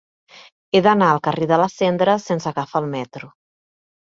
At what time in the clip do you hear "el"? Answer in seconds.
2.87-2.89